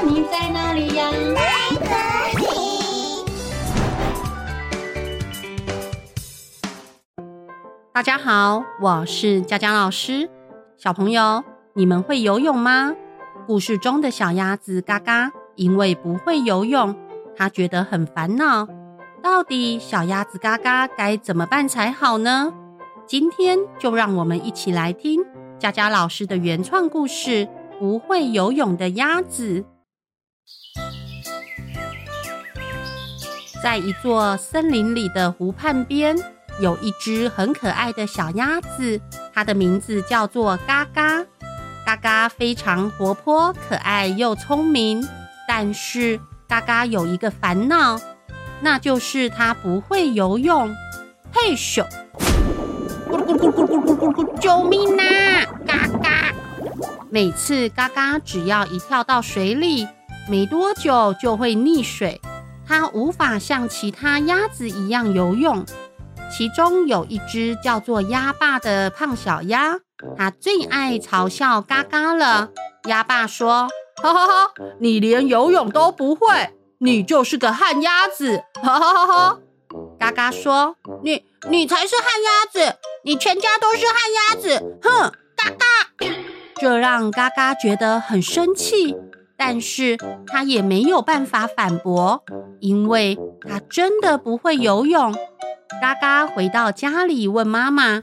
[0.00, 1.10] 你在哪里呀？
[7.92, 10.28] 大家好，我是佳佳老师。
[10.76, 11.44] 小朋友，
[11.74, 12.94] 你们会游泳吗？
[13.46, 16.96] 故事中的小鸭子嘎嘎，因为不会游泳，
[17.36, 18.66] 它觉得很烦恼。
[19.22, 22.52] 到底小鸭子嘎嘎该怎么办才好呢？
[23.06, 25.20] 今天就让我们一起来听
[25.58, 27.46] 佳佳老师的原创故事
[27.78, 29.60] 《不会游泳的鸭子》。
[33.62, 36.18] 在一座森林里的湖畔边，
[36.58, 39.00] 有一只很可爱的小鸭子，
[39.32, 41.24] 它的名字叫做嘎嘎。
[41.86, 45.06] 嘎嘎非常活泼、可爱又聪明，
[45.46, 48.00] 但是嘎嘎有一个烦恼，
[48.60, 50.74] 那就是它不会游泳。
[51.32, 51.86] 嘿咻！
[53.08, 54.38] 咕噜咕噜咕噜咕噜咕噜！
[54.40, 55.46] 救命啊！
[55.64, 56.34] 嘎嘎！
[57.10, 59.86] 每次嘎嘎只要一跳到水里，
[60.28, 62.20] 没多久就会溺水。
[62.66, 65.64] 它无法像其他鸭子一样游泳。
[66.30, 69.78] 其中有一只叫做鸭爸的胖小鸭，
[70.16, 72.50] 它最爱嘲笑嘎嘎了。
[72.84, 73.68] 鸭爸说
[74.02, 79.38] ：“哈哈哈，你连游泳都不会，你就是个旱鸭子！”哈哈哈哈。
[79.98, 85.66] 嘎嘎说：“你你才是旱鸭子，你全家都是旱鸭子！”哼，嘎嘎。
[86.56, 88.96] 这让嘎嘎觉得很生气，
[89.44, 89.98] 但是
[90.28, 92.22] 他也没有办法反驳，
[92.60, 95.12] 因为他真的不会游泳。
[95.80, 98.00] 嘎嘎回到家里，问妈妈：“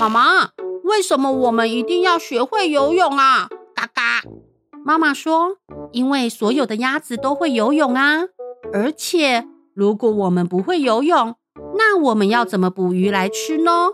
[0.00, 0.48] 妈妈，
[0.84, 4.22] 为什么我们一定要学会游泳啊？”嘎嘎，
[4.82, 5.58] 妈妈说
[5.92, 8.22] ：“因为所有的鸭子都会游泳啊，
[8.72, 9.44] 而且
[9.74, 11.34] 如果我们不会游泳，
[11.76, 13.90] 那我们要怎么捕鱼来吃呢？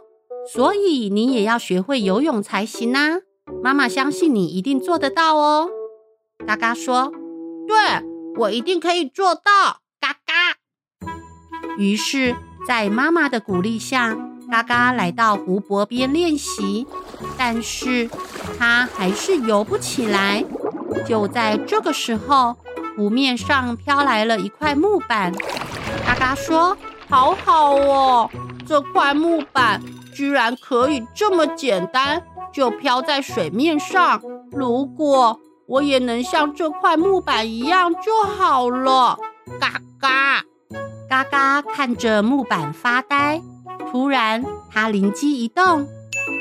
[0.47, 3.19] 所以你也要学会游泳才行啊！
[3.61, 5.69] 妈妈相信你一定做得到哦。”
[6.47, 7.13] 嘎嘎说
[7.69, 7.77] ：“对，
[8.37, 10.57] 我一定可以做到。”嘎嘎，
[11.79, 12.35] 于是。
[12.67, 14.17] 在妈妈的鼓励下，
[14.51, 16.87] 嘎嘎来到湖泊边练习，
[17.37, 18.09] 但是
[18.59, 20.43] 它还是游不起来。
[21.07, 22.57] 就在这个时候，
[22.97, 25.31] 湖面上飘来了一块木板。
[26.07, 26.75] 嘎嘎说
[27.07, 28.31] ：“好好哦，
[28.67, 29.83] 这块木板
[30.15, 34.23] 居然可以这么简单就飘在水面上。
[34.51, 39.17] 如果我也能像这块木板一样就好了。”
[39.61, 40.43] 嘎嘎。
[41.09, 43.41] 嘎嘎看着木板发呆，
[43.91, 45.87] 突然他灵机一动：“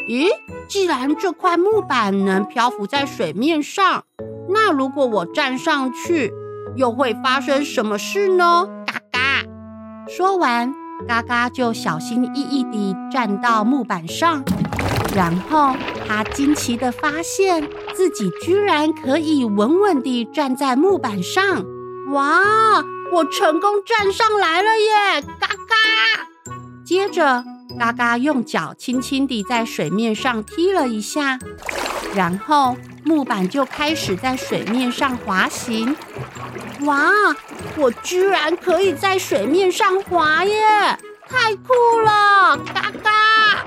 [0.09, 0.29] 咦，
[0.67, 4.06] 既然这块木板能漂浮在水面上，
[4.50, 6.34] 那如果我站上去，
[6.75, 9.44] 又会发生什么事呢？”嘎嘎
[10.07, 10.73] 说完，
[11.07, 14.44] 嘎嘎就小心翼翼地站到木板上，
[15.13, 15.75] 然后
[16.08, 21.64] 他惊奇地发现自己居然可以稳稳地站在木板上。
[22.12, 22.84] 哇！
[23.12, 25.22] 我成功站上来了耶！
[25.40, 26.25] 嘎嘎。
[26.84, 27.44] 接着，
[27.80, 31.38] 嘎嘎用脚轻轻地在水面上踢了一下，
[32.16, 35.96] 然后木板就开始在水面上滑行。
[36.85, 37.12] 哇！
[37.78, 40.97] 我居然可以在水面上滑耶！
[41.28, 42.58] 太酷了！
[42.74, 43.66] 嘎嘎。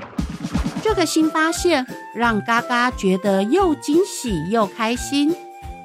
[0.83, 1.85] 这个新发现
[2.17, 5.35] 让嘎嘎觉得又惊喜又开心，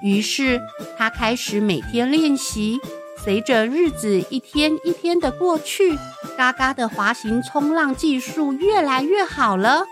[0.01, 0.59] 于是
[0.97, 2.81] 他开始每天练习。
[3.23, 5.99] 随着日子一天一天的过去，
[6.35, 9.85] 嘎嘎的滑行冲浪技术越来越好了。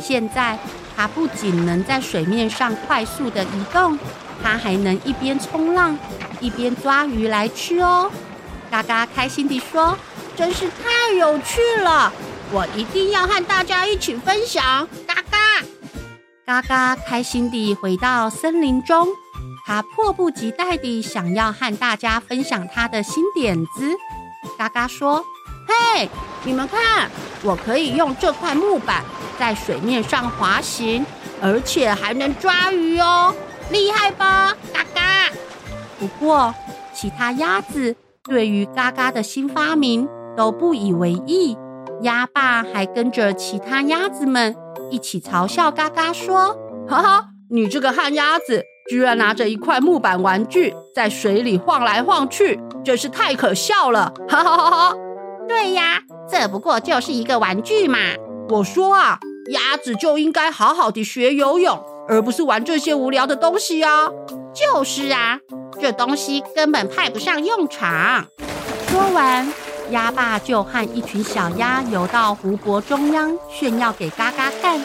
[0.00, 0.56] 现在，
[0.96, 3.98] 它不仅能在水面上快速的移动，
[4.40, 5.98] 它还能一边冲浪
[6.40, 8.08] 一边抓鱼来吃哦。
[8.70, 9.98] 嘎嘎开心地说
[10.36, 12.12] ：“真是太有趣了，
[12.52, 14.88] 我一定要和大家一起分享。”
[16.48, 19.06] 嘎嘎，开心地回到森林中。
[19.66, 23.94] 他迫不及待地想要和大家分享他的新点子。
[24.56, 25.22] 嘎嘎说
[25.68, 26.08] ：“嘿，
[26.44, 27.10] 你们看，
[27.42, 29.04] 我可以用这块木板
[29.38, 31.04] 在水面上滑行，
[31.42, 33.34] 而且还能抓鱼哦，
[33.70, 35.28] 厉害吧？”嘎嘎。
[35.98, 36.54] 不过，
[36.94, 37.94] 其他鸭子
[38.24, 41.58] 对于嘎嘎的新发明都不以为意。
[42.00, 44.56] 鸭爸还跟着其他鸭子们
[44.90, 46.56] 一起嘲笑嘎嘎说
[46.88, 54.14] ：“哈哈，你这个旱鸭子！”居然拿着一块木板玩具在水里晃来晃去，真是太可笑了！
[54.26, 54.94] 哈哈哈哈！
[55.46, 57.98] 对呀，这不过就是一个玩具嘛。
[58.48, 59.18] 我说啊，
[59.50, 64.08] 鸭子就应该好好的学游泳，而不是玩这些无聊的东西啊。
[64.54, 65.38] 就是啊，
[65.78, 68.24] 这东西根本派不上用场。
[68.88, 69.52] 说完，
[69.90, 74.80] 鸭爸就和一群小鸭游到湖泊中央，炫耀给嘎嘎看。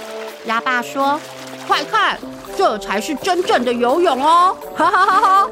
[0.45, 1.19] 鸭爸说
[1.67, 2.17] ：“快看！”
[2.55, 4.55] 这才是真正的游泳哦！
[4.75, 5.50] 哈哈哈哈！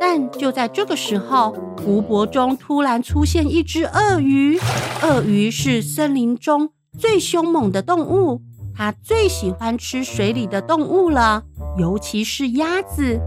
[0.00, 4.58] 但就在这个时候，湖泊中突然出现一只鳄鱼。
[5.02, 8.40] 鳄鱼是森林中最凶猛的动物，
[8.74, 11.42] 它最喜欢吃水里的动物了，
[11.76, 13.20] 尤其是鸭子。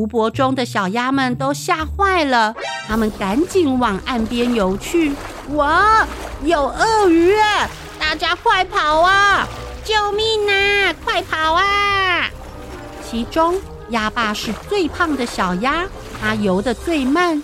[0.00, 2.54] 湖泊中的小鸭们都吓坏了，
[2.88, 5.12] 它们赶紧往岸边游去。
[5.50, 6.08] 哇，
[6.42, 7.34] 有鳄鱼！
[7.98, 9.46] 大家快跑啊！
[9.84, 10.94] 救命啊！
[11.04, 12.30] 快跑啊！
[13.04, 13.60] 其中，
[13.90, 15.84] 鸭爸是最胖的小鸭，
[16.18, 17.42] 它游得最慢。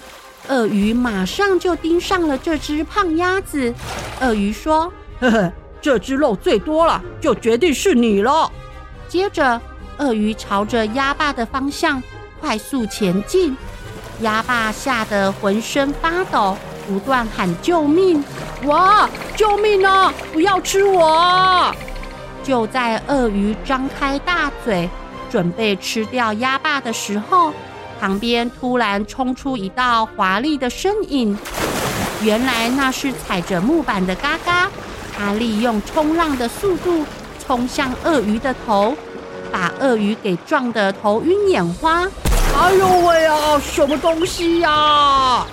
[0.48, 3.74] 鳄鱼马上就盯上了这只胖鸭子。
[4.22, 8.50] 鳄鱼说：“呵呵，这只肉最多了，就决定是你了。”
[9.08, 9.60] 接着，
[9.98, 12.02] 鳄鱼朝着鸭爸的方向
[12.40, 13.56] 快速前进。
[14.20, 16.56] 鸭爸吓得浑身发抖，
[16.88, 18.24] 不断喊救命
[18.64, 20.12] ：“哇，救命啊！
[20.32, 21.74] 不要吃我！”
[22.42, 24.88] 就在鳄鱼张开大嘴，
[25.28, 27.52] 准备吃掉鸭爸的时候，
[28.00, 31.36] 旁边突然冲出一道华丽的身影。
[32.22, 34.70] 原来那是踩着木板的嘎嘎，
[35.14, 37.04] 他利用冲浪的速度
[37.44, 38.96] 冲向鳄鱼的头，
[39.52, 42.06] 把鳄鱼给撞得头晕眼花。
[42.58, 43.60] 哎呦喂啊！
[43.60, 45.46] 什么东西呀？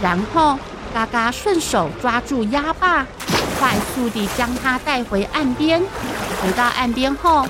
[0.00, 0.56] 然后
[0.94, 3.04] 嘎嘎顺手抓住鸭爸，
[3.58, 5.82] 快速地将它带回岸边。
[6.40, 7.44] 回到岸边后，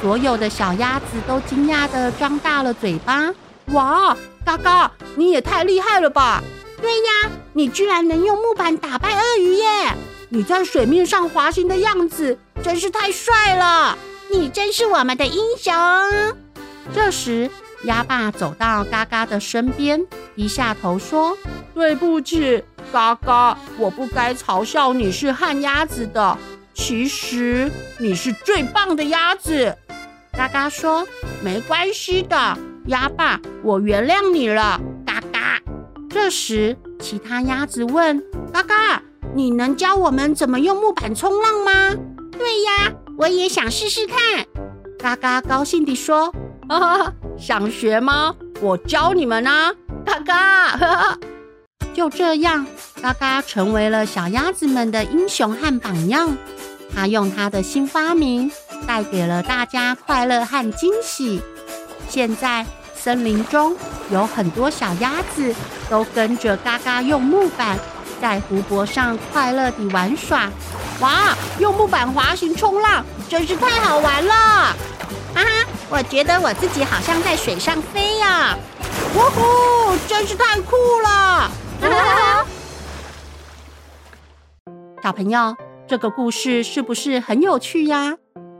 [0.00, 3.28] 所有的小鸭子都惊讶地张大了嘴巴。
[3.72, 6.40] 哇，嘎嘎，你也太厉害了吧！
[6.80, 9.94] 对呀，你居然能用木板打败鳄鱼耶！
[10.28, 13.98] 你在水面上滑行的样子真是太帅了！
[14.30, 15.74] 你真是我们的英雄。
[16.94, 17.50] 这时，
[17.84, 20.04] 鸭爸走到嘎嘎的身边，
[20.34, 21.36] 低下头说
[21.74, 26.36] ：“对不起，嘎嘎，我不该嘲笑你是旱鸭子的。
[26.72, 29.76] 其实你是最棒的鸭子。”
[30.32, 31.06] 嘎嘎说
[31.42, 32.36] ：“没关系的。”
[32.86, 35.60] 鸭爸，我原谅你了，嘎嘎。
[36.10, 38.22] 这时，其他鸭子问
[38.52, 39.02] ：“嘎嘎，
[39.34, 41.94] 你能教我们怎么用木板冲浪吗
[42.38, 44.44] ？”“对呀，我也想试试看。”
[44.98, 46.34] 嘎嘎高兴地说
[46.68, 48.34] ：“哈哈，想学吗？
[48.60, 49.72] 我教你们啊！”
[50.04, 51.18] 嘎嘎，
[51.94, 52.66] 就这样，
[53.02, 56.36] 嘎嘎成为了小鸭子们的英雄和榜样。
[56.94, 58.50] 他用他的新发明，
[58.86, 61.42] 带给了大家快乐和惊喜。
[62.08, 62.64] 现在
[62.94, 63.76] 森林中
[64.10, 65.54] 有很多小鸭子
[65.90, 67.78] 都跟着嘎嘎用木板
[68.20, 70.50] 在湖泊上快乐地玩耍。
[71.00, 74.76] 哇，用木板滑行冲浪真是太好玩了！
[75.90, 78.56] 我觉得我自己好像在水上飞呀！
[79.16, 81.50] 哇呼，真是太酷了！
[85.02, 85.54] 小朋友，
[85.86, 88.16] 这个故事是不是很有趣呀？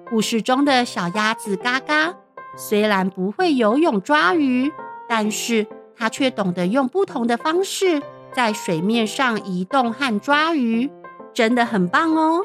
[0.08, 2.14] 故事中的小鸭子嘎嘎。
[2.56, 4.72] 虽然不会游泳抓鱼，
[5.08, 5.66] 但是
[5.96, 8.00] 它却懂得用不同的方式
[8.32, 10.88] 在水面上移动和抓鱼，
[11.32, 12.42] 真的很棒哦！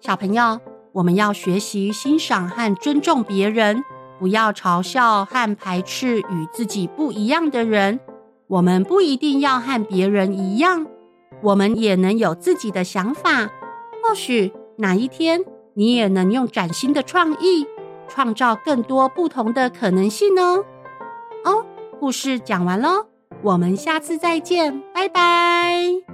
[0.00, 0.60] 小朋友，
[0.94, 3.82] 我们要学习欣赏和尊重别人，
[4.18, 7.98] 不要嘲笑和排斥与自己不一样的人。
[8.46, 10.86] 我们不一定要和别人一样，
[11.42, 13.50] 我们也能有自己的想法。
[14.02, 15.44] 或许哪一天，
[15.74, 17.66] 你也能用崭新的创意。
[18.06, 20.64] 创造更多不同的可能性哦！
[21.44, 21.66] 哦，
[21.98, 23.06] 故事讲完喽，
[23.42, 26.13] 我们下次再见，拜拜。